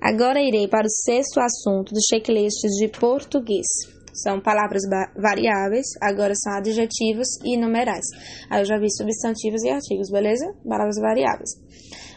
Agora 0.00 0.40
irei 0.40 0.66
para 0.68 0.86
o 0.86 0.90
sexto 0.90 1.38
assunto 1.40 1.92
do 1.92 2.00
checklist 2.08 2.60
de 2.78 2.88
português. 2.88 3.66
São 4.12 4.40
palavras 4.40 4.82
variáveis, 5.16 5.86
agora 6.00 6.34
são 6.34 6.52
adjetivos 6.54 7.28
e 7.44 7.56
numerais. 7.56 8.04
Aí 8.50 8.60
eu 8.60 8.64
já 8.64 8.78
vi 8.78 8.90
substantivos 8.90 9.62
e 9.62 9.70
artigos, 9.70 10.10
beleza? 10.10 10.44
Palavras 10.68 10.96
variáveis. 11.00 11.50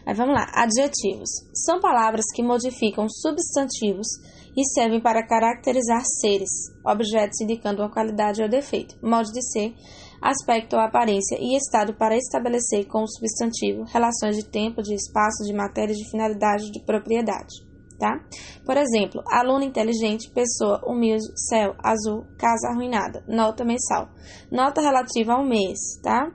Aí 0.05 0.13
vamos 0.13 0.35
lá, 0.35 0.45
adjetivos. 0.53 1.29
São 1.53 1.79
palavras 1.79 2.25
que 2.33 2.43
modificam 2.43 3.07
substantivos 3.07 4.07
e 4.55 4.63
servem 4.73 5.01
para 5.01 5.25
caracterizar 5.25 6.01
seres, 6.19 6.49
objetos 6.85 7.41
indicando 7.41 7.81
uma 7.81 7.91
qualidade 7.91 8.41
ou 8.41 8.49
defeito, 8.49 8.95
modo 9.05 9.31
de 9.31 9.41
ser, 9.51 9.73
aspecto 10.21 10.75
ou 10.75 10.81
aparência 10.81 11.37
e 11.39 11.55
estado 11.55 11.93
para 11.93 12.15
estabelecer 12.15 12.87
com 12.87 13.03
o 13.03 13.07
substantivo 13.07 13.83
relações 13.83 14.37
de 14.37 14.49
tempo, 14.49 14.81
de 14.81 14.93
espaço, 14.93 15.43
de 15.45 15.53
matéria, 15.53 15.93
de 15.93 16.09
finalidade, 16.09 16.71
de 16.71 16.83
propriedade. 16.83 17.65
Tá? 17.99 18.19
Por 18.65 18.75
exemplo, 18.75 19.23
aluno 19.25 19.63
inteligente, 19.63 20.29
pessoa 20.29 20.81
humilde, 20.85 21.23
céu 21.47 21.73
azul, 21.81 22.25
casa 22.37 22.67
arruinada, 22.67 23.23
nota 23.25 23.63
mensal, 23.63 24.09
nota 24.51 24.81
relativa 24.81 25.33
ao 25.33 25.45
mês, 25.45 25.79
tá? 26.03 26.29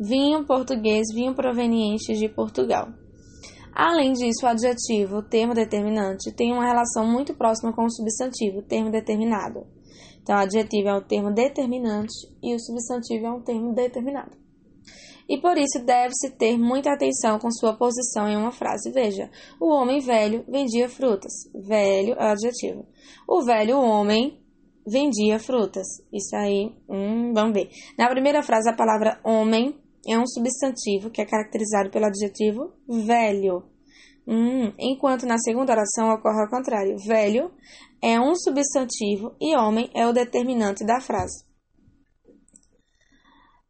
Vinho 0.00 0.46
português, 0.46 1.02
vinho 1.14 1.34
proveniente 1.34 2.14
de 2.14 2.26
Portugal. 2.26 2.88
Além 3.74 4.12
disso, 4.12 4.46
o 4.46 4.48
adjetivo, 4.48 5.22
termo 5.22 5.52
determinante, 5.52 6.32
tem 6.32 6.52
uma 6.52 6.64
relação 6.64 7.04
muito 7.04 7.34
próxima 7.34 7.72
com 7.72 7.84
o 7.84 7.90
substantivo, 7.90 8.62
termo 8.62 8.90
determinado. 8.90 9.66
Então, 10.22 10.36
o 10.36 10.38
adjetivo 10.38 10.88
é 10.88 10.94
um 10.94 11.02
termo 11.02 11.32
determinante 11.32 12.14
e 12.40 12.54
o 12.54 12.60
substantivo 12.60 13.26
é 13.26 13.32
um 13.32 13.42
termo 13.42 13.74
determinado. 13.74 14.44
E 15.28 15.38
por 15.40 15.58
isso 15.58 15.82
deve-se 15.84 16.30
ter 16.36 16.58
muita 16.58 16.92
atenção 16.92 17.38
com 17.38 17.50
sua 17.50 17.74
posição 17.74 18.28
em 18.28 18.36
uma 18.36 18.52
frase. 18.52 18.92
Veja, 18.92 19.30
o 19.58 19.72
homem 19.72 19.98
velho 19.98 20.44
vendia 20.46 20.88
frutas. 20.88 21.32
Velho 21.54 22.14
é 22.14 22.24
o 22.24 22.32
adjetivo. 22.32 22.86
O 23.26 23.42
velho 23.42 23.78
homem 23.78 24.38
vendia 24.86 25.38
frutas. 25.38 25.86
Isso 26.12 26.36
aí, 26.36 26.70
hum, 26.88 27.32
vamos 27.32 27.54
ver. 27.54 27.70
Na 27.98 28.08
primeira 28.08 28.42
frase, 28.42 28.68
a 28.68 28.76
palavra 28.76 29.18
homem 29.24 29.74
é 30.08 30.18
um 30.18 30.26
substantivo 30.26 31.10
que 31.10 31.20
é 31.20 31.26
caracterizado 31.26 31.90
pelo 31.90 32.06
adjetivo 32.06 32.72
velho. 33.06 33.64
Hum, 34.26 34.72
enquanto 34.78 35.26
na 35.26 35.38
segunda 35.38 35.72
oração 35.72 36.10
ocorre 36.10 36.40
ao 36.42 36.50
contrário. 36.50 36.96
Velho 37.06 37.50
é 38.02 38.20
um 38.20 38.34
substantivo 38.34 39.36
e 39.40 39.56
homem 39.56 39.90
é 39.94 40.06
o 40.06 40.12
determinante 40.12 40.84
da 40.84 41.00
frase. 41.00 41.44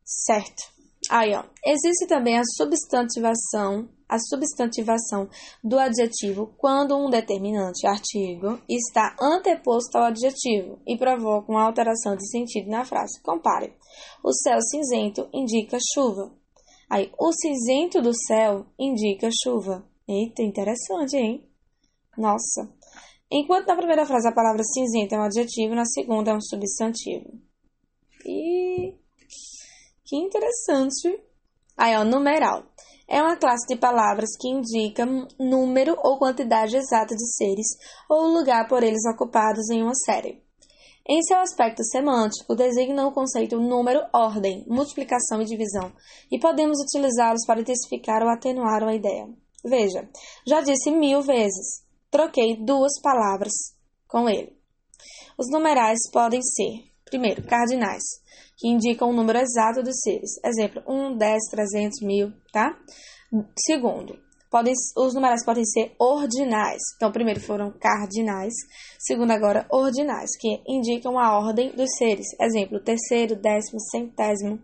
Certo. 0.05 0.63
Aí, 1.11 1.35
ó. 1.35 1.45
Existe 1.65 2.07
também 2.07 2.39
a 2.39 2.45
substantivação, 2.57 3.89
a 4.15 4.19
substantivação 4.19 5.29
do 5.63 5.79
adjetivo 5.79 6.55
quando 6.57 6.97
um 6.97 7.11
determinante 7.11 7.87
artigo 7.87 8.61
está 8.69 9.17
anteposto 9.21 9.99
ao 9.99 10.05
adjetivo 10.05 10.79
e 10.87 10.97
provoca 10.97 11.51
uma 11.51 11.65
alteração 11.65 12.17
de 12.17 12.29
sentido 12.31 12.71
na 12.71 12.85
frase. 12.85 13.21
Compare. 13.23 13.75
O 14.23 14.33
céu 14.33 14.61
cinzento 14.61 15.29
indica 15.33 15.79
chuva. 15.95 16.33
Aí, 16.89 17.11
o 17.19 17.33
cinzento 17.33 18.01
do 18.01 18.13
céu 18.27 18.67
indica 18.79 19.29
chuva. 19.43 19.85
Eita, 20.07 20.43
interessante, 20.43 21.17
hein? 21.17 21.49
Nossa. 22.17 22.71
Enquanto 23.31 23.67
na 23.67 23.77
primeira 23.77 24.07
frase 24.07 24.29
a 24.29 24.35
palavra 24.35 24.63
cinzento 24.63 25.15
é 25.15 25.19
um 25.19 25.25
adjetivo, 25.25 25.75
na 25.75 25.85
segunda 25.85 26.31
é 26.31 26.35
um 26.35 26.41
substantivo. 26.41 27.33
E 28.25 28.95
que 30.05 30.17
interessante. 30.17 31.21
Aí, 31.77 31.97
ó, 31.97 32.05
numeral. 32.05 32.63
É 33.15 33.23
uma 33.23 33.37
classe 33.37 33.65
de 33.69 33.77
palavras 33.77 34.31
que 34.41 34.49
indica 34.49 35.07
número 35.39 35.97
ou 36.03 36.19
quantidade 36.19 36.77
exata 36.77 37.15
de 37.15 37.25
seres 37.37 37.69
ou 38.11 38.27
lugar 38.27 38.67
por 38.67 38.83
eles 38.83 39.07
ocupados 39.07 39.71
em 39.71 39.85
uma 39.85 39.95
série. 39.95 40.43
Em 41.09 41.23
seu 41.23 41.39
aspecto 41.39 41.85
semântico, 41.85 42.57
designa 42.57 43.07
o 43.07 43.13
conceito 43.13 43.57
número, 43.61 44.01
ordem, 44.13 44.65
multiplicação 44.67 45.41
e 45.41 45.45
divisão, 45.45 45.93
e 46.29 46.41
podemos 46.41 46.81
utilizá-los 46.81 47.47
para 47.47 47.61
intensificar 47.61 48.21
ou 48.21 48.29
atenuar 48.29 48.83
uma 48.83 48.97
ideia. 48.97 49.29
Veja, 49.65 50.09
já 50.45 50.61
disse 50.61 50.91
mil 50.91 51.23
vezes, 51.23 51.85
troquei 52.11 52.57
duas 52.57 53.01
palavras 53.01 53.53
com 54.09 54.29
ele. 54.29 54.59
Os 55.39 55.49
numerais 55.53 56.01
podem 56.13 56.43
ser, 56.43 56.83
primeiro, 57.05 57.43
cardinais, 57.43 58.03
que 58.57 58.69
indicam 58.69 59.11
o 59.11 59.13
número 59.13 59.39
exato 59.39 59.83
dos 59.83 59.97
seres. 60.03 60.31
Exemplo, 60.45 60.83
1, 60.87 61.17
10, 61.17 61.43
300, 61.51 62.01
mil, 62.03 62.33
tá? 62.53 62.77
Segundo, 63.67 64.19
podem, 64.51 64.73
os 64.97 65.15
numerais 65.15 65.45
podem 65.45 65.65
ser 65.65 65.95
ordinais. 65.99 66.81
Então, 66.97 67.11
primeiro 67.11 67.41
foram 67.41 67.73
cardinais, 67.73 68.55
segundo 68.99 69.33
agora 69.33 69.67
ordinais, 69.71 70.31
que 70.39 70.63
indicam 70.69 71.19
a 71.19 71.37
ordem 71.37 71.75
dos 71.75 71.91
seres. 71.99 72.27
Exemplo, 72.41 72.81
terceiro, 72.81 73.35
décimo, 73.35 73.81
centésimo. 73.91 74.61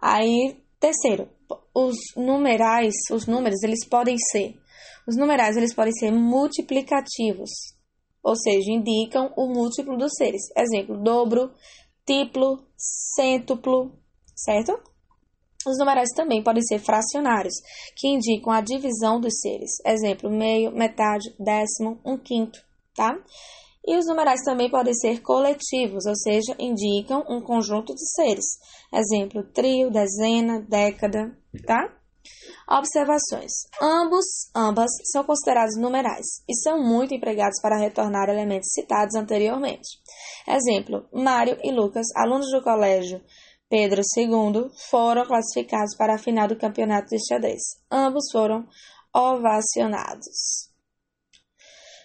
Aí, 0.00 0.56
terceiro, 0.78 1.28
os 1.74 1.96
numerais, 2.16 2.94
os 3.10 3.26
números, 3.26 3.62
eles 3.62 3.86
podem 3.88 4.16
ser, 4.30 4.54
os 5.06 5.16
numerais, 5.16 5.56
eles 5.56 5.74
podem 5.74 5.92
ser 5.92 6.10
multiplicativos, 6.10 7.50
ou 8.22 8.36
seja, 8.36 8.70
indicam 8.70 9.32
o 9.36 9.46
múltiplo 9.46 9.96
dos 9.96 10.12
seres. 10.16 10.42
Exemplo, 10.56 11.02
dobro, 11.02 11.52
triplo, 12.04 12.64
cêntuplo, 12.76 13.92
certo? 14.36 14.78
Os 15.66 15.78
numerais 15.78 16.08
também 16.16 16.42
podem 16.42 16.62
ser 16.62 16.78
fracionários, 16.78 17.54
que 17.96 18.08
indicam 18.08 18.52
a 18.52 18.62
divisão 18.62 19.20
dos 19.20 19.40
seres. 19.40 19.72
Exemplo, 19.84 20.30
meio, 20.30 20.72
metade, 20.72 21.34
décimo, 21.38 22.00
um 22.04 22.16
quinto, 22.16 22.58
tá? 22.94 23.14
E 23.86 23.96
os 23.96 24.06
numerais 24.06 24.40
também 24.42 24.70
podem 24.70 24.94
ser 24.94 25.20
coletivos, 25.20 26.06
ou 26.06 26.16
seja, 26.16 26.54
indicam 26.58 27.24
um 27.28 27.42
conjunto 27.42 27.94
de 27.94 28.06
seres. 28.14 28.44
Exemplo, 28.92 29.42
trio, 29.52 29.90
dezena, 29.90 30.60
década, 30.60 31.36
tá? 31.66 31.99
Observações. 32.68 33.50
Ambos, 33.80 34.24
ambas 34.54 34.90
são 35.10 35.24
considerados 35.24 35.76
numerais 35.76 36.26
e 36.48 36.54
são 36.62 36.82
muito 36.82 37.14
empregados 37.14 37.60
para 37.60 37.78
retornar 37.78 38.28
elementos 38.28 38.72
citados 38.72 39.14
anteriormente. 39.14 39.88
Exemplo: 40.46 41.08
Mário 41.12 41.58
e 41.62 41.72
Lucas, 41.72 42.06
alunos 42.14 42.50
do 42.50 42.62
colégio 42.62 43.20
Pedro 43.68 44.02
II, 44.16 44.70
foram 44.90 45.26
classificados 45.26 45.96
para 45.96 46.14
a 46.14 46.18
final 46.18 46.48
do 46.48 46.58
campeonato 46.58 47.08
de 47.08 47.24
xadrez. 47.26 47.60
Ambos 47.90 48.24
foram 48.32 48.66
ovacionados. 49.14 50.70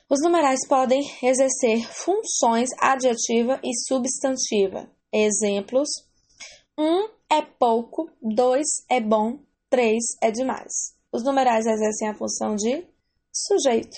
Os 0.10 0.22
numerais 0.22 0.60
podem 0.68 1.02
exercer 1.24 1.88
funções 1.92 2.70
adjetiva 2.80 3.60
e 3.64 3.72
substantiva. 3.88 4.90
Exemplos: 5.12 5.90
um 6.78 7.10
é 7.30 7.42
pouco, 7.42 8.10
dois 8.22 8.68
é 8.90 9.00
bom, 9.00 9.40
3 9.70 9.98
é 10.22 10.32
demais. 10.32 10.96
Os 11.12 11.24
numerais 11.24 11.66
exercem 11.66 12.10
a 12.10 12.16
função 12.16 12.56
de 12.56 12.86
sujeito. 13.32 13.98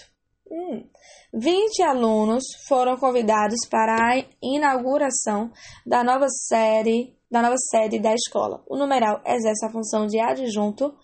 Hum. 0.50 0.88
20 1.34 1.84
alunos 1.84 2.44
foram 2.68 2.98
convidados 2.98 3.60
para 3.70 3.96
a 3.96 4.26
inauguração 4.42 5.52
da 5.86 6.04
nova 6.04 6.28
série 6.30 7.18
da 7.30 7.42
nova 7.42 7.56
sede 7.58 8.00
da 8.00 8.14
escola. 8.14 8.64
O 8.68 8.78
numeral 8.78 9.22
exerce 9.26 9.66
a 9.66 9.72
função 9.72 10.08
de 10.08 10.20
adjunto 10.20 10.98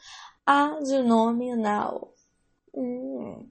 adnominal. 0.46 2.14
Hum. 2.74 3.50